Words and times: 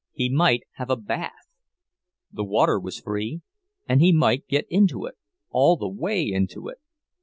He 0.13 0.29
might 0.29 0.63
have 0.77 0.89
a 0.89 0.95
bath! 0.95 1.51
The 2.33 2.43
water 2.43 2.79
was 2.79 2.99
free, 2.99 3.41
and 3.87 4.01
he 4.01 4.11
might 4.11 4.47
get 4.47 4.65
into 4.67 5.05
it—all 5.05 5.77
the 5.77 5.89
way 5.89 6.23
into 6.23 6.69
it! 6.69 6.79